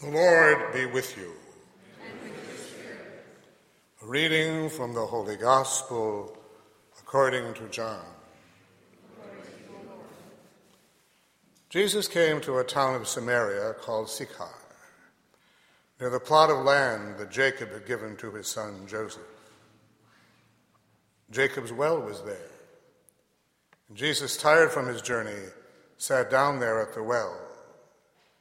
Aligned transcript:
The 0.00 0.10
Lord 0.10 0.72
be 0.72 0.86
with 0.86 1.16
you. 1.16 1.32
A 4.02 4.06
reading 4.06 4.68
from 4.68 4.92
the 4.92 5.06
Holy 5.06 5.36
Gospel 5.36 6.36
according 6.98 7.54
to 7.54 7.68
John. 7.68 8.04
Jesus 11.70 12.08
came 12.08 12.40
to 12.40 12.58
a 12.58 12.64
town 12.64 12.96
of 12.96 13.06
Samaria 13.06 13.74
called 13.74 14.10
Sychar, 14.10 14.48
near 16.00 16.10
the 16.10 16.20
plot 16.20 16.50
of 16.50 16.64
land 16.64 17.18
that 17.18 17.30
Jacob 17.30 17.72
had 17.72 17.86
given 17.86 18.16
to 18.16 18.32
his 18.32 18.48
son 18.48 18.86
Joseph. 18.88 19.22
Jacob's 21.30 21.72
well 21.72 22.00
was 22.00 22.20
there. 22.22 22.50
And 23.88 23.96
Jesus, 23.96 24.36
tired 24.36 24.72
from 24.72 24.88
his 24.88 25.02
journey, 25.02 25.50
sat 25.98 26.30
down 26.30 26.58
there 26.58 26.82
at 26.82 26.94
the 26.94 27.02
well. 27.02 27.38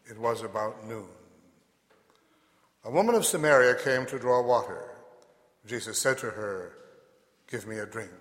It 0.09 0.17
was 0.17 0.41
about 0.41 0.87
noon. 0.87 1.07
A 2.85 2.91
woman 2.91 3.15
of 3.15 3.25
Samaria 3.25 3.75
came 3.75 4.05
to 4.07 4.19
draw 4.19 4.41
water. 4.41 4.89
Jesus 5.65 5.97
said 5.97 6.17
to 6.17 6.31
her, 6.31 6.73
Give 7.49 7.65
me 7.65 7.77
a 7.77 7.85
drink. 7.85 8.11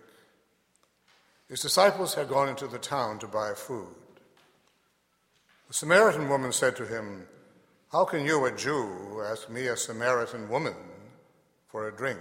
His 1.48 1.60
disciples 1.60 2.14
had 2.14 2.28
gone 2.28 2.48
into 2.48 2.68
the 2.68 2.78
town 2.78 3.18
to 3.18 3.26
buy 3.26 3.54
food. 3.54 3.94
The 5.68 5.74
Samaritan 5.74 6.28
woman 6.28 6.52
said 6.52 6.76
to 6.76 6.86
him, 6.86 7.26
How 7.90 8.04
can 8.04 8.24
you, 8.24 8.44
a 8.44 8.56
Jew, 8.56 9.22
ask 9.24 9.50
me, 9.50 9.66
a 9.66 9.76
Samaritan 9.76 10.48
woman, 10.48 10.76
for 11.68 11.88
a 11.88 11.92
drink? 11.92 12.20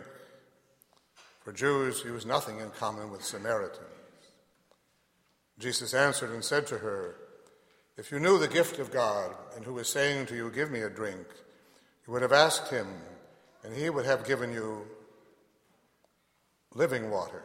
For 1.43 1.53
Jews 1.53 2.03
use 2.03 2.25
nothing 2.25 2.59
in 2.59 2.69
common 2.71 3.11
with 3.11 3.23
Samaritans. 3.23 3.87
Jesus 5.59 5.93
answered 5.93 6.31
and 6.31 6.43
said 6.43 6.65
to 6.67 6.79
her, 6.79 7.15
If 7.97 8.11
you 8.11 8.19
knew 8.19 8.39
the 8.39 8.47
gift 8.47 8.79
of 8.79 8.91
God 8.91 9.35
and 9.55 9.63
who 9.63 9.77
is 9.77 9.87
saying 9.87 10.25
to 10.27 10.35
you, 10.35 10.49
Give 10.49 10.71
me 10.71 10.81
a 10.81 10.89
drink, 10.89 11.27
you 12.05 12.13
would 12.13 12.21
have 12.21 12.33
asked 12.33 12.69
him, 12.69 12.87
and 13.63 13.75
he 13.75 13.89
would 13.89 14.05
have 14.05 14.25
given 14.25 14.51
you 14.51 14.87
living 16.73 17.11
water. 17.11 17.43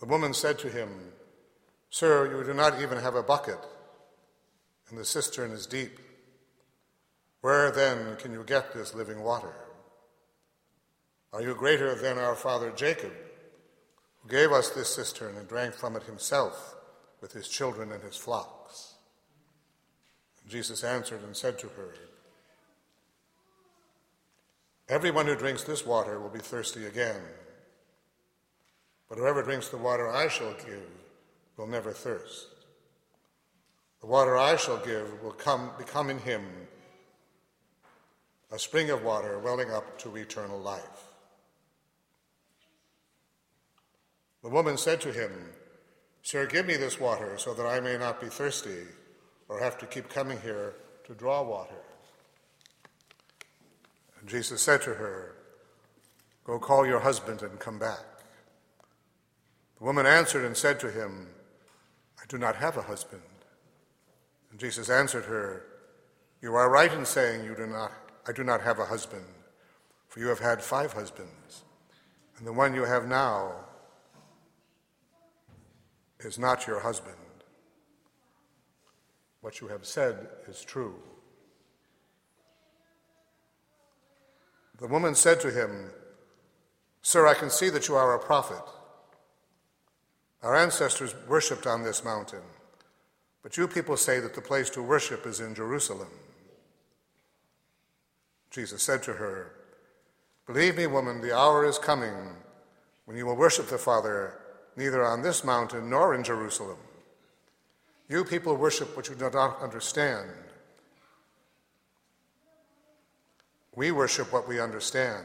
The 0.00 0.06
woman 0.06 0.32
said 0.32 0.58
to 0.60 0.68
him, 0.68 0.88
Sir, 1.90 2.30
you 2.30 2.44
do 2.44 2.54
not 2.54 2.80
even 2.80 2.98
have 2.98 3.14
a 3.14 3.22
bucket, 3.22 3.58
and 4.88 4.98
the 4.98 5.04
cistern 5.04 5.50
is 5.50 5.66
deep. 5.66 5.98
Where 7.40 7.70
then 7.70 8.16
can 8.16 8.32
you 8.32 8.44
get 8.44 8.72
this 8.72 8.94
living 8.94 9.22
water? 9.22 9.54
Are 11.32 11.42
you 11.42 11.54
greater 11.54 11.94
than 11.94 12.18
our 12.18 12.34
father 12.34 12.70
Jacob, 12.70 13.12
who 14.22 14.28
gave 14.28 14.52
us 14.52 14.70
this 14.70 14.94
cistern 14.94 15.36
and 15.36 15.48
drank 15.48 15.74
from 15.74 15.96
it 15.96 16.04
himself 16.04 16.74
with 17.20 17.32
his 17.32 17.48
children 17.48 17.92
and 17.92 18.02
his 18.02 18.16
flocks? 18.16 18.94
And 20.42 20.50
Jesus 20.50 20.84
answered 20.84 21.22
and 21.22 21.36
said 21.36 21.58
to 21.58 21.68
her, 21.68 21.94
Everyone 24.88 25.26
who 25.26 25.36
drinks 25.36 25.64
this 25.64 25.84
water 25.84 26.18
will 26.18 26.30
be 26.30 26.38
thirsty 26.38 26.86
again. 26.86 27.20
But 29.08 29.18
whoever 29.18 29.42
drinks 29.42 29.68
the 29.68 29.76
water 29.76 30.08
I 30.08 30.28
shall 30.28 30.54
give 30.54 30.88
will 31.56 31.66
never 31.66 31.92
thirst. 31.92 32.46
The 34.00 34.06
water 34.06 34.38
I 34.38 34.56
shall 34.56 34.78
give 34.78 35.22
will 35.22 35.32
come, 35.32 35.70
become 35.76 36.08
in 36.08 36.18
him 36.18 36.42
a 38.50 38.58
spring 38.58 38.88
of 38.88 39.02
water 39.02 39.38
welling 39.38 39.70
up 39.70 39.98
to 39.98 40.16
eternal 40.16 40.58
life. 40.58 41.08
The 44.42 44.48
woman 44.48 44.78
said 44.78 45.02
to 45.02 45.12
him, 45.12 45.32
Sir, 46.22 46.46
give 46.46 46.66
me 46.66 46.76
this 46.76 46.98
water 46.98 47.36
so 47.36 47.52
that 47.52 47.66
I 47.66 47.80
may 47.80 47.98
not 47.98 48.20
be 48.20 48.28
thirsty 48.28 48.84
or 49.48 49.60
have 49.60 49.76
to 49.78 49.86
keep 49.86 50.08
coming 50.08 50.40
here 50.40 50.74
to 51.06 51.14
draw 51.14 51.42
water. 51.42 51.82
And 54.20 54.28
Jesus 54.28 54.62
said 54.62 54.82
to 54.82 54.94
her, 54.94 55.34
Go 56.44 56.58
call 56.58 56.86
your 56.86 57.00
husband 57.00 57.42
and 57.42 57.58
come 57.58 57.78
back. 57.78 58.04
The 59.78 59.84
woman 59.84 60.06
answered 60.06 60.44
and 60.44 60.56
said 60.56 60.80
to 60.80 60.90
him, 60.90 61.28
I 62.20 62.24
do 62.28 62.38
not 62.38 62.56
have 62.56 62.76
a 62.76 62.82
husband. 62.82 63.22
And 64.50 64.58
Jesus 64.58 64.90
answered 64.90 65.26
her, 65.26 65.64
You 66.42 66.54
are 66.54 66.70
right 66.70 66.92
in 66.92 67.04
saying 67.04 67.44
you 67.44 67.54
do 67.54 67.66
not, 67.66 67.92
I 68.26 68.32
do 68.32 68.44
not 68.44 68.62
have 68.62 68.78
a 68.78 68.86
husband, 68.86 69.24
for 70.08 70.20
you 70.20 70.28
have 70.28 70.40
had 70.40 70.62
five 70.62 70.92
husbands, 70.92 71.64
and 72.38 72.46
the 72.46 72.52
one 72.52 72.74
you 72.74 72.84
have 72.84 73.06
now 73.06 73.52
is 76.20 76.38
not 76.38 76.66
your 76.66 76.80
husband. 76.80 77.14
What 79.40 79.60
you 79.60 79.68
have 79.68 79.86
said 79.86 80.28
is 80.48 80.64
true. 80.64 80.96
The 84.78 84.86
woman 84.86 85.14
said 85.14 85.40
to 85.40 85.50
him, 85.50 85.90
Sir, 87.02 87.26
I 87.26 87.34
can 87.34 87.50
see 87.50 87.68
that 87.70 87.88
you 87.88 87.96
are 87.96 88.14
a 88.14 88.18
prophet. 88.18 88.62
Our 90.42 90.54
ancestors 90.54 91.14
worshipped 91.28 91.66
on 91.66 91.82
this 91.82 92.04
mountain, 92.04 92.42
but 93.42 93.56
you 93.56 93.66
people 93.66 93.96
say 93.96 94.20
that 94.20 94.34
the 94.34 94.40
place 94.40 94.70
to 94.70 94.82
worship 94.82 95.26
is 95.26 95.40
in 95.40 95.54
Jerusalem. 95.54 96.08
Jesus 98.50 98.82
said 98.82 99.02
to 99.04 99.14
her, 99.14 99.52
Believe 100.46 100.76
me, 100.76 100.86
woman, 100.86 101.20
the 101.20 101.36
hour 101.36 101.66
is 101.66 101.78
coming 101.78 102.14
when 103.04 103.16
you 103.16 103.26
will 103.26 103.36
worship 103.36 103.66
the 103.66 103.78
Father 103.78 104.38
neither 104.76 105.04
on 105.04 105.22
this 105.22 105.44
mountain 105.44 105.90
nor 105.90 106.14
in 106.14 106.22
Jerusalem. 106.22 106.78
You 108.08 108.24
people 108.24 108.56
worship 108.56 108.96
what 108.96 109.08
you 109.08 109.14
do 109.14 109.28
not 109.30 109.60
understand. 109.60 110.30
We 113.78 113.92
worship 113.92 114.32
what 114.32 114.48
we 114.48 114.58
understand 114.58 115.24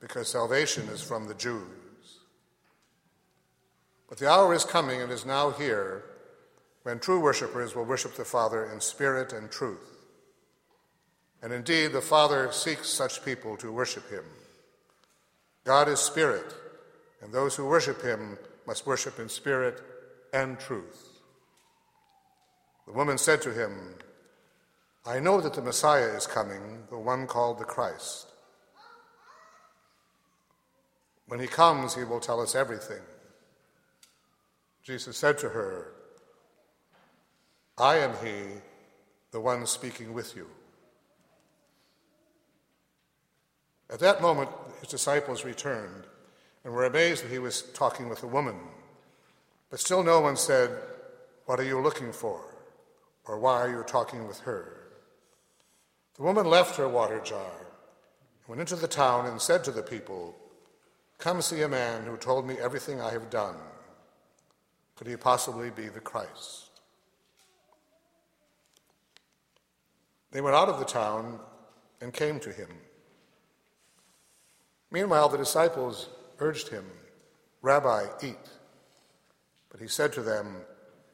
because 0.00 0.26
salvation 0.26 0.88
is 0.88 1.00
from 1.00 1.28
the 1.28 1.34
Jews. 1.34 1.62
But 4.08 4.18
the 4.18 4.28
hour 4.28 4.52
is 4.52 4.64
coming 4.64 5.00
and 5.00 5.12
is 5.12 5.24
now 5.24 5.50
here 5.50 6.02
when 6.82 6.98
true 6.98 7.20
worshippers 7.20 7.76
will 7.76 7.84
worship 7.84 8.16
the 8.16 8.24
Father 8.24 8.64
in 8.64 8.80
spirit 8.80 9.32
and 9.32 9.48
truth. 9.48 10.08
And 11.40 11.52
indeed, 11.52 11.92
the 11.92 12.00
Father 12.00 12.50
seeks 12.50 12.88
such 12.88 13.24
people 13.24 13.56
to 13.58 13.70
worship 13.70 14.10
him. 14.10 14.24
God 15.62 15.86
is 15.86 16.00
spirit, 16.00 16.52
and 17.22 17.32
those 17.32 17.54
who 17.54 17.64
worship 17.64 18.02
him 18.02 18.38
must 18.66 18.88
worship 18.88 19.20
in 19.20 19.28
spirit 19.28 19.80
and 20.32 20.58
truth. 20.58 21.20
The 22.88 22.92
woman 22.92 23.18
said 23.18 23.40
to 23.42 23.52
him, 23.52 23.94
I 25.08 25.20
know 25.20 25.40
that 25.40 25.54
the 25.54 25.62
Messiah 25.62 26.14
is 26.14 26.26
coming, 26.26 26.82
the 26.90 26.98
one 26.98 27.26
called 27.26 27.58
the 27.58 27.64
Christ. 27.64 28.30
When 31.28 31.40
he 31.40 31.46
comes, 31.46 31.94
he 31.94 32.04
will 32.04 32.20
tell 32.20 32.42
us 32.42 32.54
everything. 32.54 33.00
Jesus 34.82 35.16
said 35.16 35.38
to 35.38 35.48
her, 35.48 35.92
I 37.78 37.96
am 37.96 38.12
he, 38.22 38.60
the 39.30 39.40
one 39.40 39.64
speaking 39.64 40.12
with 40.12 40.36
you. 40.36 40.46
At 43.88 44.00
that 44.00 44.20
moment, 44.20 44.50
his 44.80 44.90
disciples 44.90 45.42
returned 45.42 46.04
and 46.64 46.74
were 46.74 46.84
amazed 46.84 47.24
that 47.24 47.32
he 47.32 47.38
was 47.38 47.62
talking 47.62 48.10
with 48.10 48.24
a 48.24 48.26
woman. 48.26 48.56
But 49.70 49.80
still 49.80 50.02
no 50.02 50.20
one 50.20 50.36
said, 50.36 50.70
What 51.46 51.58
are 51.60 51.64
you 51.64 51.80
looking 51.80 52.12
for? 52.12 52.44
Or 53.24 53.38
why 53.38 53.54
are 53.54 53.70
you 53.70 53.82
talking 53.84 54.28
with 54.28 54.40
her? 54.40 54.87
The 56.18 56.24
woman 56.24 56.46
left 56.46 56.76
her 56.76 56.88
water 56.88 57.20
jar, 57.20 57.52
went 58.48 58.60
into 58.60 58.74
the 58.74 58.88
town, 58.88 59.26
and 59.26 59.40
said 59.40 59.62
to 59.64 59.70
the 59.70 59.82
people, 59.82 60.34
Come 61.18 61.40
see 61.40 61.62
a 61.62 61.68
man 61.68 62.04
who 62.04 62.16
told 62.16 62.44
me 62.44 62.56
everything 62.58 63.00
I 63.00 63.12
have 63.12 63.30
done. 63.30 63.54
Could 64.96 65.06
he 65.06 65.16
possibly 65.16 65.70
be 65.70 65.88
the 65.88 66.00
Christ? 66.00 66.70
They 70.32 70.40
went 70.40 70.56
out 70.56 70.68
of 70.68 70.80
the 70.80 70.84
town 70.84 71.38
and 72.00 72.12
came 72.12 72.40
to 72.40 72.52
him. 72.52 72.68
Meanwhile, 74.90 75.28
the 75.28 75.38
disciples 75.38 76.08
urged 76.40 76.68
him, 76.68 76.84
Rabbi, 77.62 78.06
eat. 78.24 78.36
But 79.70 79.80
he 79.80 79.86
said 79.86 80.12
to 80.14 80.22
them, 80.22 80.56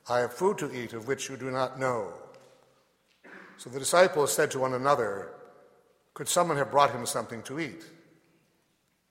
I 0.09 0.21
have 0.21 0.33
food 0.33 0.57
to 0.59 0.75
eat 0.75 0.95
of 0.95 1.09
which 1.09 1.29
you 1.29 1.37
do 1.37 1.50
not 1.50 1.79
know. 1.79 2.15
So 3.56 3.71
the 3.71 3.79
disciples 3.79 4.33
said 4.33 4.51
to 4.53 4.59
one 4.59 4.75
another, 4.75 5.31
Could 6.12 6.29
someone 6.29 6.56
have 6.56 6.71
brought 6.71 6.93
him 6.93 7.06
something 7.06 7.43
to 7.43 7.61
eat? 7.61 7.85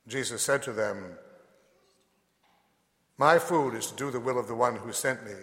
Jesus 0.07 0.41
said 0.41 0.61
to 0.63 0.73
them, 0.73 1.17
My 3.17 3.39
food 3.39 3.73
is 3.73 3.87
to 3.87 3.95
do 3.95 4.11
the 4.11 4.19
will 4.19 4.37
of 4.37 4.47
the 4.47 4.55
one 4.55 4.75
who 4.75 4.91
sent 4.91 5.25
me 5.25 5.33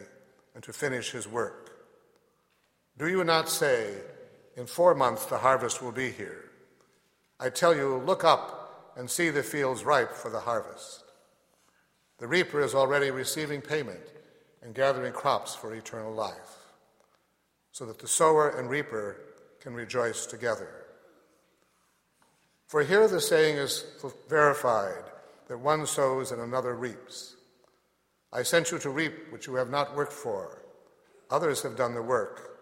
and 0.55 0.63
to 0.65 0.73
finish 0.73 1.11
his 1.11 1.27
work. 1.27 1.71
Do 2.99 3.09
you 3.09 3.25
not 3.25 3.49
say, 3.49 3.95
In 4.57 4.67
four 4.67 4.95
months 4.95 5.27
the 5.27 5.39
harvest 5.39 5.83
will 5.83 5.93
be 5.93 6.11
here? 6.11 6.51
I 7.39 7.49
tell 7.49 7.75
you, 7.75 7.97
look 7.97 8.23
up 8.23 8.93
and 8.97 9.09
see 9.09 9.31
the 9.31 9.43
fields 9.43 9.83
ripe 9.83 10.13
for 10.13 10.31
the 10.31 10.41
harvest. 10.41 11.05
The 12.19 12.27
reaper 12.27 12.61
is 12.61 12.75
already 12.75 13.11
receiving 13.11 13.63
payment 13.63 14.13
and 14.63 14.75
gathering 14.75 15.15
crops 15.15 15.55
for 15.55 15.73
eternal 15.73 16.13
life 16.13 16.60
so 17.73 17.87
that 17.87 17.99
the 17.99 18.09
sower 18.09 18.59
and 18.59 18.69
reaper 18.69 19.17
can 19.61 19.75
rejoice 19.75 20.27
together. 20.27 20.69
For 22.67 22.83
here 22.83 23.09
the 23.09 23.21
saying 23.21 23.57
is 23.57 23.85
verified 24.29 25.05
that 25.49 25.59
one 25.59 25.87
sows 25.87 26.31
and 26.31 26.41
another 26.41 26.75
reaps. 26.75 27.37
I 28.33 28.45
sent 28.45 28.71
you 28.71 28.79
to 28.79 28.91
reap 28.91 29.31
what 29.31 29.47
you 29.47 29.57
have 29.57 29.71
not 29.71 29.97
worked 29.97 30.13
for. 30.13 30.63
Others 31.31 31.63
have 31.63 31.77
done 31.77 31.95
the 31.95 32.03
work. 32.03 32.61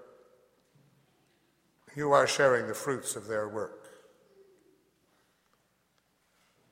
You 1.94 2.12
are 2.12 2.26
sharing 2.26 2.66
the 2.66 2.74
fruits 2.74 3.16
of 3.16 3.26
their 3.26 3.48
work. 3.48 3.90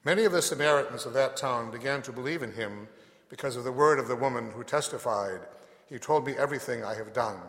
Many 0.04 0.24
of 0.24 0.32
the 0.32 0.40
Samaritans 0.40 1.04
of 1.04 1.14
that 1.14 1.36
town 1.36 1.70
began 1.70 2.00
to 2.02 2.12
believe 2.12 2.42
in 2.42 2.52
him 2.52 2.88
because 3.28 3.56
of 3.56 3.64
the 3.64 3.72
word 3.72 3.98
of 3.98 4.08
the 4.08 4.16
woman 4.16 4.50
who 4.52 4.62
testified, 4.62 5.40
He 5.88 5.98
told 5.98 6.24
me 6.24 6.34
everything 6.38 6.84
I 6.84 6.94
have 6.94 7.12
done. 7.12 7.40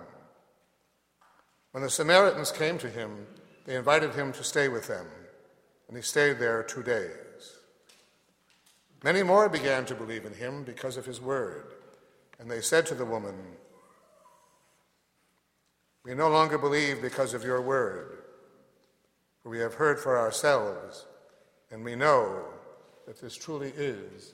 When 1.78 1.84
the 1.84 1.92
Samaritans 1.92 2.52
came 2.52 2.80
to 2.80 2.90
him, 2.90 3.28
they 3.68 3.76
invited 3.76 4.16
him 4.16 4.34
to 4.34 4.44
stay 4.44 4.68
with 4.68 4.88
them, 4.88 5.06
and 5.88 5.96
he 5.96 6.02
stayed 6.02 6.40
there 6.40 6.64
two 6.64 6.82
days. 6.82 7.60
Many 9.04 9.22
more 9.22 9.48
began 9.48 9.86
to 9.86 9.94
believe 9.94 10.26
in 10.26 10.34
him 10.34 10.64
because 10.64 10.98
of 10.98 11.06
his 11.06 11.22
word, 11.22 11.66
and 12.40 12.50
they 12.50 12.62
said 12.62 12.88
to 12.88 12.96
the 12.96 13.06
woman, 13.06 13.36
We 16.04 16.16
no 16.16 16.30
longer 16.30 16.58
believe 16.58 17.00
because 17.00 17.36
of 17.36 17.44
your 17.44 17.62
word, 17.62 18.24
for 19.44 19.50
we 19.50 19.60
have 19.60 19.76
heard 19.76 20.00
for 20.00 20.18
ourselves, 20.18 21.06
and 21.70 21.86
we 21.86 21.94
know 21.94 22.44
that 23.06 23.22
this 23.22 23.36
truly 23.36 23.72
is 23.78 24.34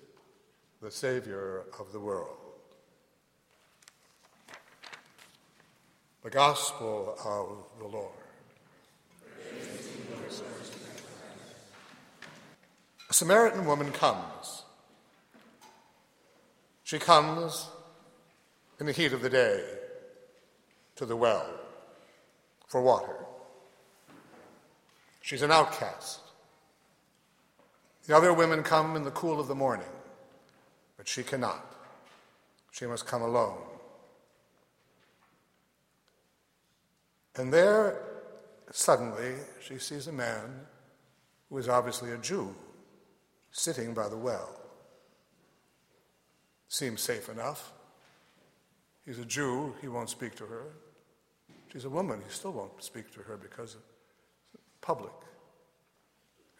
the 0.82 0.90
Savior 0.90 1.66
of 1.78 1.92
the 1.92 2.00
world. 2.00 2.43
The 6.24 6.30
Gospel 6.30 7.18
of 7.26 7.82
the 7.82 7.86
Lord. 7.86 8.14
A 13.10 13.14
Samaritan 13.14 13.66
woman 13.66 13.92
comes. 13.92 14.64
She 16.86 16.98
comes 16.98 17.68
in 18.80 18.86
the 18.86 18.94
heat 18.94 19.12
of 19.12 19.22
the 19.22 19.30
day 19.30 19.66
to 20.96 21.06
the 21.06 21.16
well 21.18 21.46
for 22.68 22.82
water. 22.82 23.18
She's 25.22 25.42
an 25.42 25.52
outcast. 25.52 26.22
The 28.08 28.16
other 28.16 28.34
women 28.34 28.64
come 28.64 28.96
in 28.96 29.04
the 29.04 29.12
cool 29.12 29.42
of 29.42 29.50
the 29.50 29.56
morning, 29.56 29.92
but 30.96 31.06
she 31.06 31.22
cannot. 31.22 31.66
She 32.72 32.86
must 32.86 33.06
come 33.06 33.22
alone. 33.22 33.73
And 37.36 37.52
there, 37.52 38.02
suddenly, 38.72 39.34
she 39.62 39.78
sees 39.78 40.08
a 40.08 40.12
man 40.12 40.62
who 41.50 41.58
is 41.58 41.68
obviously 41.68 42.12
a 42.12 42.18
Jew 42.18 42.56
sitting 43.52 43.94
by 43.94 44.08
the 44.08 44.18
well. 44.18 44.50
Seems 46.68 47.02
safe 47.02 47.30
enough. 47.30 47.72
He's 49.06 49.20
a 49.20 49.26
Jew, 49.26 49.74
he 49.82 49.88
won't 49.88 50.10
speak 50.10 50.36
to 50.36 50.46
her. 50.46 50.64
She's 51.72 51.86
a 51.86 51.90
woman, 51.90 52.22
he 52.26 52.32
still 52.32 52.54
won't 52.54 52.84
speak 52.84 53.12
to 53.14 53.20
her 53.22 53.38
because 53.38 53.76
it's 53.76 54.64
public. 54.82 55.14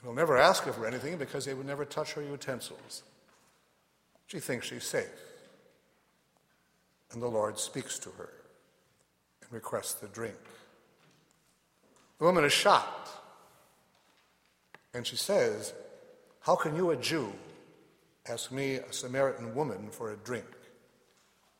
He'll 0.02 0.14
never 0.14 0.38
ask 0.38 0.64
her 0.64 0.74
for 0.74 0.86
anything 0.86 1.18
because 1.18 1.46
they 1.46 1.54
would 1.54 1.66
never 1.66 1.86
touch 1.86 2.14
her 2.14 2.22
utensils. 2.22 3.04
She 4.28 4.40
thinks 4.40 4.68
she's 4.68 4.84
safe. 4.84 5.08
And 7.12 7.22
the 7.22 7.28
Lord 7.28 7.58
speaks 7.58 8.00
to 8.00 8.10
her 8.10 8.30
and 9.42 9.52
requests 9.52 9.94
the 9.94 10.08
drink. 10.08 10.36
The 12.20 12.26
woman 12.26 12.44
is 12.46 12.54
shocked. 12.54 13.10
And 14.94 15.06
she 15.06 15.16
says, 15.16 15.74
How 16.42 16.56
can 16.56 16.76
you, 16.76 16.92
a 16.92 16.96
Jew, 16.96 17.34
ask 18.28 18.52
me, 18.52 18.76
a 18.76 18.94
Samaritan 18.94 19.56
woman, 19.56 19.90
for 19.90 20.12
a 20.12 20.18
drink? 20.18 20.46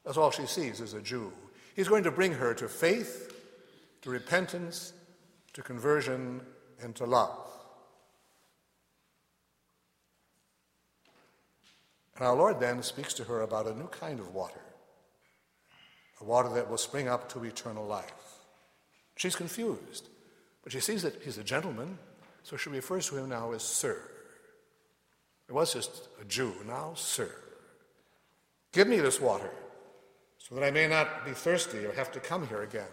That's 0.06 0.18
all 0.18 0.32
she 0.32 0.46
sees 0.46 0.82
is 0.82 0.94
a 0.94 1.02
Jew. 1.02 1.32
He's 1.76 1.88
going 1.88 2.04
to 2.04 2.12
bring 2.12 2.34
her 2.34 2.54
to 2.54 2.68
faith, 2.68 3.34
to 4.02 4.10
repentance, 4.10 4.94
to 5.54 5.62
conversion, 5.62 6.42
and 6.82 6.96
to 6.96 7.06
love. 7.06 7.40
And 12.16 12.28
our 12.28 12.36
Lord 12.36 12.60
then 12.60 12.84
speaks 12.84 13.14
to 13.16 13.24
her 13.24 13.42
about 13.42 13.68
a 13.68 13.76
new 13.76 13.88
kind 13.88 14.20
of 14.20 14.34
water, 14.36 14.62
a 16.22 16.24
water 16.24 16.50
that 16.50 16.70
will 16.70 16.78
spring 16.78 17.08
up 17.08 17.32
to 17.34 17.44
eternal 17.44 17.86
life. 17.86 18.14
She's 19.16 19.36
confused. 19.36 20.10
But 20.64 20.72
she 20.72 20.80
sees 20.80 21.04
that 21.04 21.22
he's 21.22 21.38
a 21.38 21.44
gentleman, 21.44 21.98
so 22.44 22.58
she 22.58 22.70
refers 22.70 23.10
to 23.10 23.18
him 23.18 23.30
now 23.30 23.52
as 23.52 23.64
Sir. 23.64 24.02
It 25.48 25.52
was 25.52 25.74
just 25.74 26.08
a 26.22 26.26
Jew, 26.26 26.54
now 26.66 26.94
Sir. 26.96 27.30
Give 28.72 28.88
me 28.88 28.98
this 29.00 29.20
water 29.22 29.52
so 30.38 30.56
that 30.56 30.64
I 30.64 30.72
may 30.72 30.88
not 30.88 31.26
be 31.26 31.32
thirsty 31.32 31.86
or 31.86 31.94
have 31.94 32.12
to 32.14 32.20
come 32.20 32.48
here 32.48 32.64
again. 32.64 32.88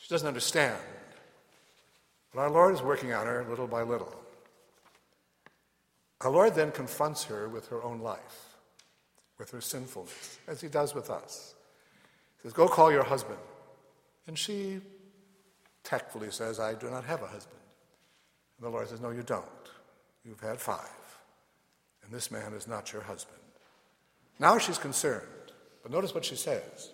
She 0.00 0.08
doesn't 0.08 0.28
understand. 0.28 0.78
But 2.32 2.40
our 2.40 2.50
Lord 2.50 2.74
is 2.74 2.82
working 2.82 3.12
on 3.12 3.26
her 3.26 3.44
little 3.48 3.66
by 3.66 3.82
little. 3.82 4.14
Our 6.20 6.30
Lord 6.30 6.54
then 6.54 6.72
confronts 6.72 7.24
her 7.24 7.48
with 7.48 7.68
her 7.68 7.82
own 7.82 8.00
life, 8.00 8.56
with 9.38 9.50
her 9.50 9.60
sinfulness, 9.60 10.38
as 10.48 10.60
he 10.60 10.68
does 10.68 10.94
with 10.94 11.10
us. 11.10 11.54
He 12.36 12.42
says, 12.42 12.52
Go 12.52 12.68
call 12.68 12.90
your 12.90 13.04
husband. 13.04 13.38
And 14.26 14.38
she 14.38 14.80
tactfully 15.88 16.30
says, 16.30 16.60
I 16.60 16.74
do 16.74 16.90
not 16.90 17.04
have 17.04 17.22
a 17.22 17.26
husband. 17.26 17.60
And 18.58 18.66
the 18.66 18.70
Lord 18.70 18.88
says, 18.88 19.00
No, 19.00 19.10
you 19.10 19.22
don't. 19.22 19.46
You've 20.22 20.40
had 20.40 20.60
five. 20.60 20.98
And 22.04 22.12
this 22.12 22.30
man 22.30 22.52
is 22.52 22.68
not 22.68 22.92
your 22.92 23.02
husband. 23.02 23.38
Now 24.38 24.58
she's 24.58 24.76
concerned. 24.78 25.26
But 25.82 25.90
notice 25.90 26.14
what 26.14 26.24
she 26.24 26.36
says 26.36 26.90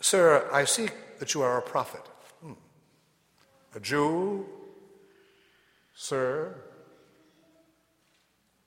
Sir, 0.00 0.48
I 0.50 0.64
see 0.64 0.88
that 1.18 1.34
you 1.34 1.42
are 1.42 1.58
a 1.58 1.62
prophet. 1.62 2.02
Hmm. 2.42 2.52
A 3.74 3.80
Jew, 3.80 4.46
sir, 5.94 6.54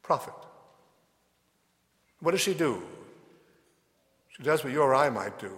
prophet. 0.04 0.34
What 2.20 2.32
does 2.32 2.42
she 2.42 2.54
do? 2.54 2.84
She 4.30 4.44
does 4.44 4.64
what 4.64 4.72
you 4.72 4.82
or 4.82 4.94
I 4.94 5.10
might 5.10 5.40
do. 5.40 5.58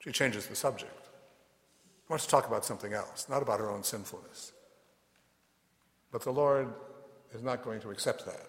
She 0.00 0.12
changes 0.12 0.46
the 0.46 0.56
subject. 0.56 0.92
She 0.96 2.10
wants 2.10 2.24
to 2.24 2.30
talk 2.30 2.46
about 2.46 2.64
something 2.64 2.92
else, 2.92 3.28
not 3.28 3.42
about 3.42 3.60
her 3.60 3.70
own 3.70 3.84
sinfulness. 3.84 4.52
But 6.10 6.22
the 6.22 6.32
Lord 6.32 6.68
is 7.32 7.42
not 7.42 7.62
going 7.62 7.80
to 7.80 7.90
accept 7.90 8.26
that. 8.26 8.46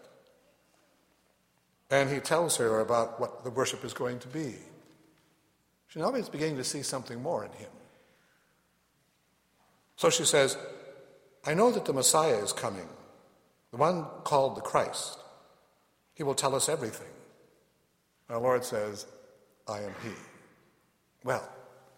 And 1.92 2.10
he 2.10 2.20
tells 2.20 2.58
her 2.58 2.80
about 2.80 3.20
what 3.20 3.44
the 3.44 3.50
worship 3.50 3.84
is 3.84 3.94
going 3.94 4.20
to 4.20 4.28
be. 4.30 4.56
She 5.88 6.00
now 6.00 6.14
is 6.14 6.30
beginning 6.30 6.56
to 6.56 6.64
see 6.64 6.84
something 6.84 7.22
more 7.22 7.44
in 7.44 7.52
him. 7.52 7.70
So 9.98 10.10
she 10.10 10.24
says, 10.24 10.58
I 11.46 11.54
know 11.54 11.70
that 11.72 11.86
the 11.86 11.94
Messiah 11.94 12.38
is 12.38 12.54
coming, 12.54 12.88
the 13.72 13.78
one 13.78 14.06
called 14.24 14.56
the 14.56 14.62
Christ. 14.62 15.20
He 16.14 16.24
will 16.24 16.34
tell 16.34 16.56
us 16.56 16.70
everything. 16.70 17.08
Our 18.30 18.40
Lord 18.40 18.64
says, 18.64 19.06
I 19.68 19.82
am 19.82 19.94
he. 20.02 20.12
Well, 21.24 21.48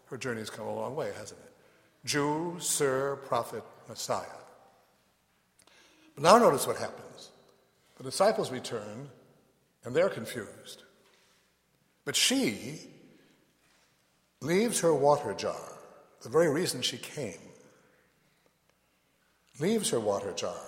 her 0.07 0.17
journey's 0.17 0.49
come 0.49 0.67
a 0.67 0.73
long 0.73 0.95
way, 0.95 1.11
hasn't 1.17 1.39
it? 1.39 1.53
Jew, 2.05 2.57
Sir, 2.59 3.17
Prophet, 3.25 3.63
Messiah. 3.87 4.25
But 6.15 6.23
now 6.23 6.37
notice 6.37 6.67
what 6.67 6.77
happens. 6.77 7.31
The 7.97 8.03
disciples 8.03 8.51
return, 8.51 9.09
and 9.83 9.95
they're 9.95 10.09
confused. 10.09 10.83
But 12.05 12.15
she 12.15 12.81
leaves 14.41 14.81
her 14.81 14.93
water 14.93 15.33
jar, 15.33 15.73
the 16.21 16.29
very 16.29 16.49
reason 16.49 16.81
she 16.81 16.97
came, 16.97 17.39
leaves 19.59 19.89
her 19.89 19.99
water 19.99 20.33
jar, 20.33 20.59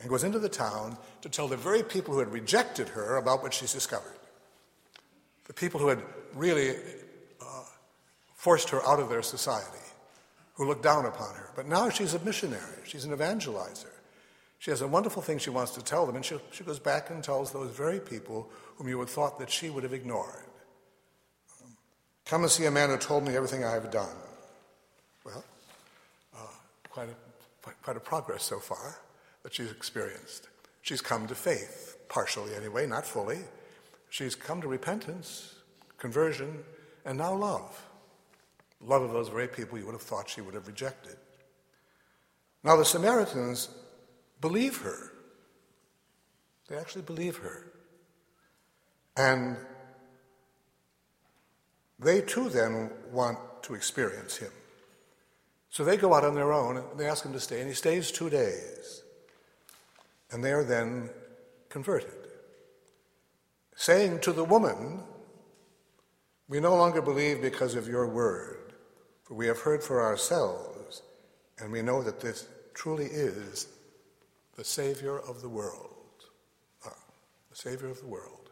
and 0.00 0.08
goes 0.08 0.22
into 0.22 0.38
the 0.38 0.48
town 0.48 0.96
to 1.22 1.28
tell 1.28 1.48
the 1.48 1.56
very 1.56 1.82
people 1.82 2.14
who 2.14 2.20
had 2.20 2.32
rejected 2.32 2.88
her 2.90 3.16
about 3.16 3.42
what 3.42 3.52
she's 3.52 3.72
discovered. 3.72 4.12
The 5.46 5.54
people 5.54 5.80
who 5.80 5.88
had 5.88 6.02
really 6.34 6.76
forced 8.38 8.70
her 8.70 8.86
out 8.86 9.00
of 9.00 9.08
their 9.08 9.20
society, 9.20 9.84
who 10.54 10.64
looked 10.64 10.84
down 10.84 11.04
upon 11.04 11.34
her. 11.34 11.50
But 11.56 11.66
now 11.66 11.90
she's 11.90 12.14
a 12.14 12.24
missionary, 12.24 12.78
she's 12.86 13.04
an 13.04 13.10
evangelizer. 13.10 13.90
She 14.60 14.70
has 14.70 14.80
a 14.80 14.88
wonderful 14.88 15.22
thing 15.22 15.38
she 15.38 15.50
wants 15.50 15.72
to 15.72 15.82
tell 15.82 16.06
them, 16.06 16.16
and 16.16 16.24
she, 16.24 16.36
she 16.52 16.64
goes 16.64 16.78
back 16.78 17.10
and 17.10 17.22
tells 17.22 17.52
those 17.52 17.70
very 17.70 18.00
people 18.00 18.48
whom 18.76 18.88
you 18.88 18.96
would 18.98 19.08
thought 19.08 19.38
that 19.40 19.50
she 19.50 19.70
would 19.70 19.82
have 19.82 19.92
ignored. 19.92 20.46
Come 22.26 22.42
and 22.42 22.50
see 22.50 22.64
a 22.66 22.70
man 22.70 22.90
who 22.90 22.96
told 22.96 23.26
me 23.26 23.36
everything 23.36 23.64
I 23.64 23.72
have 23.72 23.90
done. 23.90 24.16
Well, 25.24 25.44
uh, 26.36 26.40
quite, 26.90 27.08
a, 27.08 27.70
quite 27.82 27.96
a 27.96 28.00
progress 28.00 28.44
so 28.44 28.58
far 28.60 28.98
that 29.42 29.54
she's 29.54 29.70
experienced. 29.70 30.48
She's 30.82 31.00
come 31.00 31.26
to 31.26 31.34
faith, 31.34 31.96
partially 32.08 32.54
anyway, 32.54 32.86
not 32.86 33.04
fully. 33.04 33.40
She's 34.10 34.34
come 34.34 34.60
to 34.60 34.68
repentance, 34.68 35.54
conversion, 35.98 36.58
and 37.04 37.18
now 37.18 37.34
love. 37.34 37.87
Love 38.80 39.02
of 39.02 39.12
those 39.12 39.28
very 39.28 39.48
people 39.48 39.78
you 39.78 39.86
would 39.86 39.92
have 39.92 40.02
thought 40.02 40.28
she 40.28 40.40
would 40.40 40.54
have 40.54 40.66
rejected. 40.66 41.16
Now 42.62 42.76
the 42.76 42.84
Samaritans 42.84 43.68
believe 44.40 44.78
her. 44.78 45.12
They 46.68 46.76
actually 46.76 47.02
believe 47.02 47.36
her. 47.38 47.72
And 49.16 49.56
they 51.98 52.20
too 52.20 52.48
then 52.48 52.90
want 53.10 53.38
to 53.62 53.74
experience 53.74 54.36
him. 54.36 54.52
So 55.70 55.84
they 55.84 55.96
go 55.96 56.14
out 56.14 56.24
on 56.24 56.34
their 56.34 56.52
own 56.52 56.76
and 56.76 56.86
they 56.96 57.06
ask 57.06 57.24
him 57.24 57.32
to 57.32 57.40
stay, 57.40 57.60
and 57.60 57.68
he 57.68 57.74
stays 57.74 58.10
two 58.10 58.30
days. 58.30 59.02
And 60.30 60.44
they 60.44 60.52
are 60.52 60.64
then 60.64 61.10
converted, 61.68 62.28
saying 63.74 64.20
to 64.20 64.32
the 64.32 64.44
woman, 64.44 65.02
We 66.48 66.60
no 66.60 66.76
longer 66.76 67.02
believe 67.02 67.42
because 67.42 67.74
of 67.74 67.88
your 67.88 68.06
word, 68.06 68.67
for 69.28 69.34
we 69.34 69.46
have 69.46 69.60
heard 69.60 69.82
for 69.82 70.02
ourselves, 70.02 71.02
and 71.58 71.70
we 71.70 71.82
know 71.82 72.02
that 72.02 72.18
this 72.18 72.48
truly 72.72 73.04
is 73.04 73.68
the 74.56 74.64
Savior 74.64 75.18
of 75.18 75.42
the 75.42 75.48
world. 75.48 76.24
Ah, 76.86 76.96
the 77.50 77.56
Savior 77.56 77.90
of 77.90 78.00
the 78.00 78.06
world. 78.06 78.48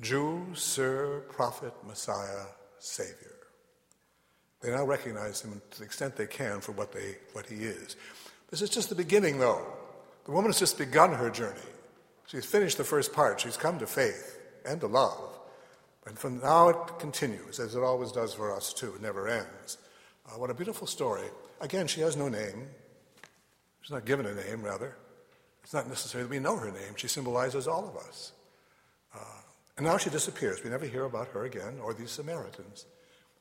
Jew, 0.00 0.46
Sir, 0.54 1.24
Prophet, 1.28 1.74
Messiah, 1.84 2.46
Savior. 2.78 3.36
They 4.60 4.70
now 4.70 4.84
recognize 4.84 5.42
him 5.42 5.60
to 5.72 5.78
the 5.78 5.84
extent 5.84 6.16
they 6.16 6.26
can 6.26 6.60
for 6.60 6.72
what, 6.72 6.92
they, 6.92 7.16
what 7.32 7.46
he 7.46 7.56
is. 7.56 7.96
This 8.50 8.62
is 8.62 8.70
just 8.70 8.88
the 8.88 8.94
beginning, 8.94 9.38
though. 9.40 9.66
The 10.26 10.32
woman 10.32 10.50
has 10.50 10.60
just 10.60 10.78
begun 10.78 11.12
her 11.12 11.28
journey. 11.28 11.58
She's 12.26 12.44
finished 12.44 12.78
the 12.78 12.84
first 12.84 13.12
part. 13.12 13.40
She's 13.40 13.56
come 13.56 13.78
to 13.80 13.86
faith 13.86 14.38
and 14.64 14.80
to 14.80 14.86
love. 14.86 15.29
And 16.10 16.18
from 16.18 16.40
now 16.40 16.70
it 16.70 16.98
continues, 16.98 17.60
as 17.60 17.76
it 17.76 17.84
always 17.84 18.10
does 18.10 18.34
for 18.34 18.52
us, 18.52 18.72
too. 18.72 18.94
It 18.96 19.00
never 19.00 19.28
ends. 19.28 19.78
Uh, 20.26 20.40
what 20.40 20.50
a 20.50 20.54
beautiful 20.54 20.88
story. 20.88 21.28
Again, 21.60 21.86
she 21.86 22.00
has 22.00 22.16
no 22.16 22.28
name. 22.28 22.66
She's 23.80 23.92
not 23.92 24.04
given 24.04 24.26
a 24.26 24.34
name, 24.34 24.60
rather. 24.60 24.96
It's 25.62 25.72
not 25.72 25.86
necessary 25.86 26.24
that 26.24 26.30
we 26.30 26.40
know 26.40 26.56
her 26.56 26.72
name. 26.72 26.96
She 26.96 27.06
symbolizes 27.06 27.68
all 27.68 27.88
of 27.88 27.96
us. 27.96 28.32
Uh, 29.14 29.20
and 29.76 29.86
now 29.86 29.98
she 29.98 30.10
disappears. 30.10 30.64
We 30.64 30.70
never 30.70 30.84
hear 30.84 31.04
about 31.04 31.28
her 31.28 31.44
again 31.44 31.78
or 31.80 31.94
these 31.94 32.10
Samaritans. 32.10 32.86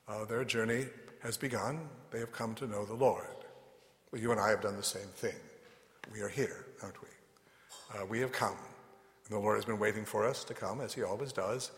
Uh, 0.07 0.25
their 0.25 0.45
journey 0.45 0.85
has 1.23 1.37
begun. 1.37 1.89
They 2.11 2.19
have 2.19 2.31
come 2.31 2.53
to 2.53 2.67
know 2.67 2.85
the 2.85 2.93
Lord. 2.93 3.25
Well, 4.11 4.21
you 4.21 4.29
and 4.31 4.39
I 4.39 4.51
have 4.51 4.61
done 4.61 4.77
the 4.77 4.83
same 4.83 5.09
thing. 5.15 5.35
We 6.13 6.21
are 6.21 6.29
here, 6.29 6.67
aren't 6.83 7.01
we? 7.01 7.09
Uh, 7.95 8.05
we 8.05 8.19
have 8.19 8.31
come. 8.31 8.57
And 9.25 9.35
the 9.35 9.39
Lord 9.39 9.57
has 9.57 9.65
been 9.65 9.79
waiting 9.79 10.05
for 10.05 10.23
us 10.23 10.43
to 10.43 10.53
come, 10.53 10.81
as 10.81 10.93
He 10.93 11.01
always 11.01 11.33
does. 11.33 11.71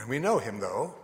And 0.00 0.08
we 0.08 0.18
know 0.18 0.38
Him, 0.38 0.58
though. 0.58 0.94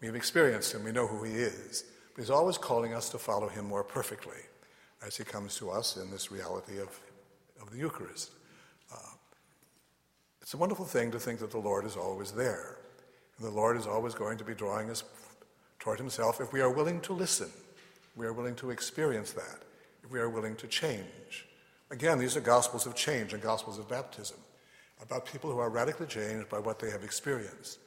We've 0.00 0.16
experienced 0.16 0.74
Him. 0.74 0.84
We 0.84 0.92
know 0.92 1.06
who 1.06 1.22
He 1.24 1.32
is. 1.34 1.84
But 2.14 2.22
He's 2.22 2.30
always 2.30 2.58
calling 2.58 2.92
us 2.92 3.08
to 3.10 3.18
follow 3.18 3.48
Him 3.48 3.64
more 3.64 3.84
perfectly 3.84 4.36
as 5.06 5.16
He 5.16 5.24
comes 5.24 5.56
to 5.58 5.70
us 5.70 5.96
in 5.96 6.10
this 6.10 6.32
reality 6.32 6.78
of, 6.80 6.88
of 7.62 7.70
the 7.70 7.78
Eucharist. 7.78 8.32
Uh, 8.92 9.14
it's 10.42 10.52
a 10.52 10.58
wonderful 10.58 10.84
thing 10.84 11.12
to 11.12 11.20
think 11.20 11.38
that 11.38 11.52
the 11.52 11.58
Lord 11.58 11.86
is 11.86 11.96
always 11.96 12.32
there. 12.32 12.76
And 13.38 13.46
the 13.46 13.52
Lord 13.52 13.76
is 13.76 13.86
always 13.86 14.14
going 14.14 14.36
to 14.38 14.44
be 14.44 14.54
drawing 14.54 14.90
us 14.90 15.04
toward 15.78 15.98
Himself 15.98 16.40
if 16.40 16.52
we 16.52 16.60
are 16.60 16.70
willing 16.70 17.00
to 17.02 17.12
listen, 17.12 17.50
we 18.16 18.26
are 18.26 18.32
willing 18.32 18.56
to 18.56 18.70
experience 18.70 19.32
that, 19.32 19.62
if 20.02 20.10
we 20.10 20.18
are 20.18 20.28
willing 20.28 20.56
to 20.56 20.66
change. 20.66 21.46
Again, 21.90 22.18
these 22.18 22.36
are 22.36 22.40
gospels 22.40 22.86
of 22.86 22.94
change 22.94 23.32
and 23.32 23.42
gospels 23.42 23.78
of 23.78 23.88
baptism, 23.88 24.38
about 25.00 25.26
people 25.26 25.52
who 25.52 25.58
are 25.58 25.70
radically 25.70 26.06
changed 26.06 26.48
by 26.48 26.58
what 26.58 26.78
they 26.78 26.90
have 26.90 27.04
experienced. 27.04 27.78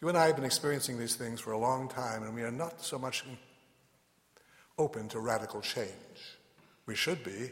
You 0.00 0.08
and 0.08 0.16
I 0.16 0.26
have 0.26 0.36
been 0.36 0.44
experiencing 0.44 0.98
these 0.98 1.16
things 1.16 1.40
for 1.40 1.52
a 1.52 1.58
long 1.58 1.88
time, 1.88 2.22
and 2.22 2.34
we 2.34 2.42
are 2.42 2.50
not 2.50 2.82
so 2.82 2.98
much 2.98 3.24
open 4.78 5.08
to 5.08 5.20
radical 5.20 5.60
change. 5.60 5.90
We 6.86 6.94
should 6.94 7.24
be, 7.24 7.50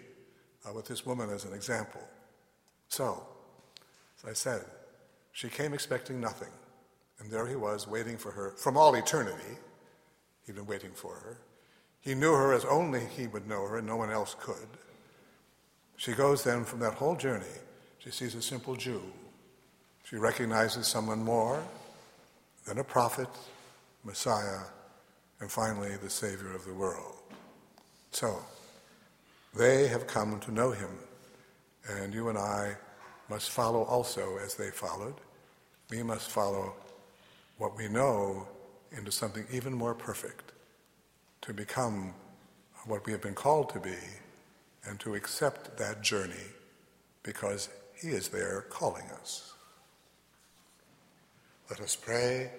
uh, 0.66 0.72
with 0.72 0.86
this 0.86 1.04
woman 1.04 1.30
as 1.30 1.44
an 1.44 1.52
example. 1.52 2.02
So, 2.88 3.26
as 4.18 4.30
I 4.30 4.32
said, 4.32 4.64
she 5.32 5.48
came 5.48 5.74
expecting 5.74 6.20
nothing, 6.20 6.52
and 7.18 7.30
there 7.30 7.46
he 7.46 7.56
was 7.56 7.88
waiting 7.88 8.16
for 8.16 8.30
her 8.30 8.50
from 8.50 8.76
all 8.76 8.94
eternity 8.94 9.58
He'd 10.46 10.54
been 10.54 10.66
waiting 10.66 10.92
for 10.92 11.14
her. 11.14 11.38
He 12.00 12.14
knew 12.14 12.32
her 12.32 12.52
as 12.52 12.64
only 12.64 13.04
he 13.04 13.26
would 13.26 13.48
know 13.48 13.66
her, 13.66 13.78
and 13.78 13.86
no 13.86 13.96
one 13.96 14.10
else 14.10 14.36
could. 14.38 14.68
She 15.96 16.12
goes 16.12 16.44
then 16.44 16.64
from 16.64 16.78
that 16.80 16.94
whole 16.94 17.16
journey, 17.16 17.44
she 17.98 18.10
sees 18.10 18.34
a 18.36 18.42
simple 18.42 18.76
Jew. 18.76 19.02
She 20.04 20.16
recognizes 20.16 20.86
someone 20.86 21.22
more 21.22 21.66
than 22.66 22.78
a 22.78 22.84
prophet, 22.84 23.28
Messiah, 24.04 24.60
and 25.40 25.50
finally 25.50 25.96
the 25.96 26.10
Savior 26.10 26.54
of 26.54 26.64
the 26.64 26.74
world. 26.74 27.14
So, 28.10 28.38
they 29.56 29.88
have 29.88 30.06
come 30.06 30.38
to 30.40 30.52
know 30.52 30.72
him, 30.72 30.90
and 31.88 32.12
you 32.12 32.28
and 32.28 32.36
I 32.36 32.76
must 33.30 33.50
follow 33.50 33.82
also 33.84 34.38
as 34.44 34.54
they 34.54 34.70
followed. 34.70 35.14
We 35.90 36.02
must 36.02 36.30
follow 36.30 36.74
what 37.58 37.76
we 37.76 37.88
know 37.88 38.46
into 38.96 39.10
something 39.10 39.46
even 39.50 39.72
more 39.72 39.94
perfect, 39.94 40.52
to 41.42 41.52
become 41.52 42.14
what 42.86 43.04
we 43.06 43.12
have 43.12 43.22
been 43.22 43.34
called 43.34 43.70
to 43.70 43.80
be, 43.80 43.96
and 44.84 44.98
to 45.00 45.14
accept 45.14 45.76
that 45.78 46.02
journey 46.02 46.52
because 47.22 47.68
He 48.00 48.08
is 48.08 48.28
there 48.28 48.66
calling 48.68 49.06
us. 49.20 49.55
Let 51.68 51.80
us 51.80 51.96
pray. 51.96 52.52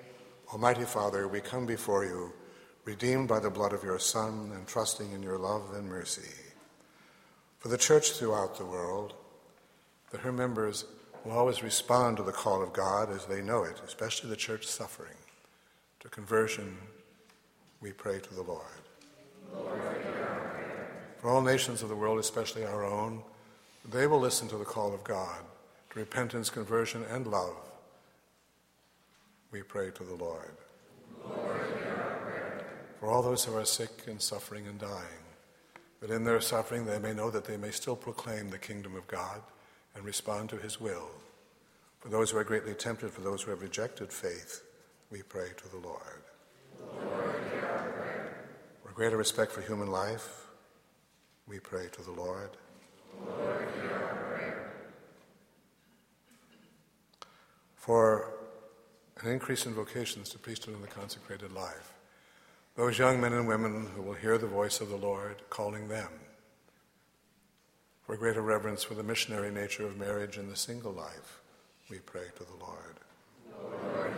Almighty 0.51 0.83
Father, 0.83 1.29
we 1.29 1.39
come 1.39 1.65
before 1.65 2.03
you, 2.03 2.33
redeemed 2.83 3.29
by 3.29 3.39
the 3.39 3.49
blood 3.49 3.71
of 3.71 3.83
your 3.83 3.99
Son 3.99 4.51
and 4.53 4.67
trusting 4.67 5.13
in 5.13 5.23
your 5.23 5.37
love 5.37 5.73
and 5.73 5.87
mercy. 5.87 6.29
For 7.59 7.69
the 7.69 7.77
church 7.77 8.11
throughout 8.11 8.57
the 8.57 8.65
world, 8.65 9.13
that 10.11 10.21
her 10.21 10.33
members 10.33 10.83
will 11.23 11.31
always 11.37 11.63
respond 11.63 12.17
to 12.17 12.23
the 12.23 12.33
call 12.33 12.61
of 12.61 12.73
God 12.73 13.09
as 13.09 13.25
they 13.25 13.41
know 13.41 13.63
it, 13.63 13.81
especially 13.85 14.29
the 14.29 14.35
church 14.35 14.67
suffering 14.67 15.15
to 16.01 16.09
conversion, 16.09 16.77
we 17.81 17.93
pray 17.93 18.19
to 18.19 18.33
the 18.33 18.43
Lord. 18.43 18.65
Lord 19.53 19.79
For 21.19 21.29
all 21.29 21.41
nations 21.41 21.81
of 21.81 21.87
the 21.87 21.95
world, 21.95 22.19
especially 22.19 22.65
our 22.65 22.83
own, 22.83 23.23
they 23.89 24.05
will 24.05 24.19
listen 24.19 24.49
to 24.49 24.57
the 24.57 24.65
call 24.65 24.93
of 24.93 25.05
God 25.05 25.39
to 25.91 25.99
repentance, 25.99 26.49
conversion, 26.49 27.05
and 27.09 27.25
love. 27.25 27.55
We 29.51 29.62
pray 29.62 29.92
to 29.92 30.04
the 30.04 30.16
Lord. 30.16 30.58
Lord 31.24 31.62
For 33.00 33.10
all 33.10 33.22
those 33.22 33.46
who 33.46 33.56
are 33.56 33.66
sick 33.66 34.04
and 34.08 34.22
suffering 34.22 34.68
and 34.68 34.80
dying, 34.80 35.24
that 36.01 36.12
in 36.12 36.24
their 36.24 36.42
suffering 36.42 36.86
they 36.86 37.00
may 37.00 37.13
know 37.13 37.30
that 37.30 37.46
they 37.46 37.58
may 37.58 37.72
still 37.72 37.96
proclaim 37.96 38.50
the 38.50 38.58
kingdom 38.58 38.96
of 38.96 39.08
God 39.08 39.42
and 39.96 40.04
respond 40.04 40.50
to 40.50 40.58
his 40.58 40.80
will. 40.80 41.10
For 42.00 42.10
those 42.10 42.32
who 42.32 42.38
are 42.38 42.44
greatly 42.44 42.74
tempted, 42.74 43.12
for 43.12 43.22
those 43.22 43.42
who 43.42 43.51
have 43.51 43.62
rejected 43.62 44.12
faith, 44.12 44.63
we 45.10 45.22
pray 45.24 45.50
to 45.58 45.70
the 45.70 45.77
Lord. 45.77 46.24
Lord 47.01 47.36
for 48.84 48.92
greater 48.94 49.18
respect 49.18 49.51
for 49.51 49.62
human 49.62 49.92
life, 49.92 50.48
we 51.48 51.60
pray 51.60 51.88
to 51.94 52.01
the 52.01 52.12
Lord. 52.12 52.50
Lord 53.25 53.68
for 57.88 58.37
an 59.21 59.31
increase 59.31 59.65
in 59.65 59.74
vocations 59.74 60.29
to 60.29 60.39
priesthood 60.39 60.75
and 60.75 60.83
the 60.83 60.88
consecrated 60.88 61.51
life. 61.51 61.93
Those 62.75 63.00
young 63.00 63.19
men 63.19 63.33
and 63.33 63.47
women 63.47 63.88
who 63.95 64.01
will 64.01 64.13
hear 64.13 64.38
the 64.38 64.47
voice 64.47 64.81
of 64.81 64.89
the 64.89 64.97
Lord 64.97 65.38
calling 65.50 65.88
them. 65.88 66.09
For 68.05 68.15
greater 68.15 68.41
reverence 68.41 68.83
for 68.83 68.93
the 68.93 69.03
missionary 69.03 69.51
nature 69.51 69.86
of 69.86 69.97
marriage 69.97 70.38
and 70.38 70.50
the 70.50 70.55
single 70.55 70.93
life, 70.93 71.41
we 71.89 71.97
pray 72.00 72.25
to 72.38 72.43
the 72.43 72.63
Lord. 72.63 72.95
Lord 73.62 74.13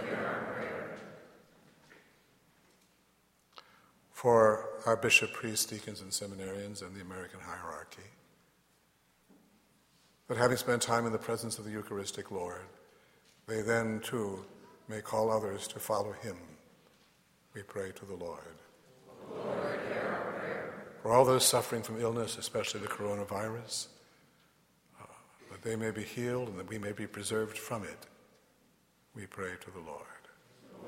for 4.19 4.65
our 4.85 4.97
bishop, 4.97 5.31
priests, 5.31 5.65
deacons, 5.65 6.01
and 6.01 6.11
seminarians 6.11 6.81
and 6.81 6.93
the 6.93 6.99
American 6.99 7.39
hierarchy. 7.39 8.03
That 10.27 10.35
having 10.35 10.57
spent 10.57 10.81
time 10.81 11.05
in 11.05 11.13
the 11.13 11.17
presence 11.17 11.57
of 11.57 11.63
the 11.63 11.71
Eucharistic 11.71 12.29
Lord, 12.29 12.65
they 13.47 13.61
then 13.61 14.01
too 14.01 14.43
may 14.89 15.01
call 15.01 15.31
others 15.31 15.67
to 15.67 15.79
follow 15.79 16.11
him. 16.11 16.35
We 17.53 17.61
pray 17.63 17.91
to 17.91 18.05
the 18.05 18.15
Lord. 18.15 18.39
Lord 19.33 19.79
for 21.01 21.13
all 21.13 21.23
those 21.23 21.45
suffering 21.45 21.81
from 21.81 22.01
illness, 22.01 22.37
especially 22.37 22.81
the 22.81 22.87
coronavirus, 22.87 23.87
uh, 25.01 25.05
that 25.51 25.61
they 25.61 25.75
may 25.75 25.91
be 25.91 26.03
healed 26.03 26.49
and 26.49 26.59
that 26.59 26.67
we 26.67 26.77
may 26.77 26.91
be 26.91 27.07
preserved 27.07 27.57
from 27.57 27.83
it, 27.83 28.07
we 29.15 29.25
pray 29.25 29.51
to 29.61 29.71
the 29.71 29.79
Lord. 29.79 30.05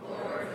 Lord 0.03 0.48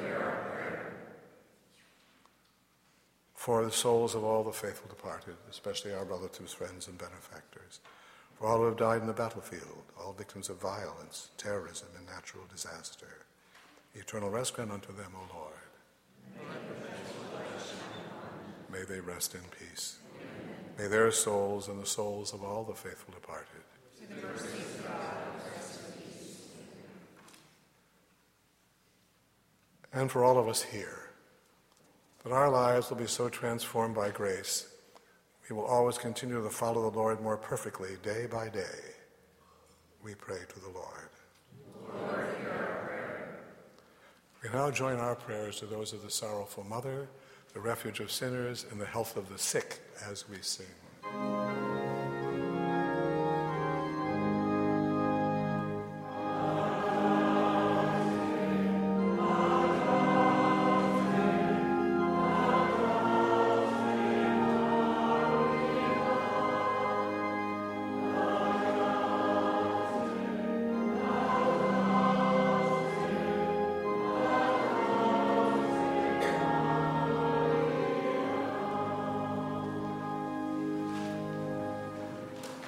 for 3.46 3.64
the 3.64 3.70
souls 3.70 4.16
of 4.16 4.24
all 4.24 4.42
the 4.42 4.50
faithful 4.50 4.88
departed, 4.88 5.36
especially 5.48 5.94
our 5.94 6.04
relatives, 6.04 6.52
friends, 6.52 6.88
and 6.88 6.98
benefactors, 6.98 7.78
for 8.34 8.48
all 8.48 8.58
who 8.58 8.64
have 8.64 8.76
died 8.76 9.00
in 9.02 9.06
the 9.06 9.12
battlefield, 9.12 9.84
all 10.00 10.12
victims 10.12 10.48
of 10.48 10.60
violence, 10.60 11.30
terrorism, 11.38 11.86
and 11.96 12.04
natural 12.06 12.42
disaster 12.52 13.24
eternal 13.98 14.30
rest 14.30 14.54
grant 14.54 14.70
unto 14.70 14.94
them, 14.94 15.12
O 15.14 15.36
Lord. 15.36 15.52
May 18.72 18.82
they 18.84 19.00
rest 19.00 19.34
in 19.34 19.40
peace. 19.58 19.98
May 20.78 20.88
their 20.88 21.10
souls 21.10 21.68
and 21.68 21.80
the 21.80 21.86
souls 21.86 22.34
of 22.34 22.42
all 22.42 22.64
the 22.64 22.74
faithful 22.74 23.14
departed. 23.14 23.62
And 29.92 30.10
for 30.10 30.24
all 30.24 30.38
of 30.38 30.46
us 30.46 30.62
here, 30.62 31.10
that 32.22 32.32
our 32.32 32.50
lives 32.50 32.90
will 32.90 32.98
be 32.98 33.06
so 33.06 33.30
transformed 33.30 33.94
by 33.94 34.10
grace, 34.10 34.68
we 35.48 35.56
will 35.56 35.64
always 35.64 35.96
continue 35.96 36.42
to 36.42 36.50
follow 36.50 36.90
the 36.90 36.98
Lord 36.98 37.22
more 37.22 37.36
perfectly 37.36 37.96
day 38.02 38.26
by 38.26 38.50
day. 38.50 38.94
We 40.02 40.14
pray 40.14 40.40
to 40.48 40.60
the 40.60 40.68
Lord. 40.68 41.08
Lord 41.88 42.35
we 44.46 44.58
now 44.58 44.70
join 44.70 44.98
our 44.98 45.14
prayers 45.14 45.58
to 45.58 45.66
those 45.66 45.92
of 45.92 46.02
the 46.02 46.10
sorrowful 46.10 46.62
mother, 46.64 47.08
the 47.52 47.60
refuge 47.60 48.00
of 48.00 48.12
sinners, 48.12 48.66
and 48.70 48.80
the 48.80 48.86
health 48.86 49.16
of 49.16 49.28
the 49.28 49.38
sick 49.38 49.80
as 50.08 50.28
we 50.28 50.36
sing. 50.40 51.75